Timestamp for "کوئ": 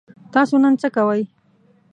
0.95-1.21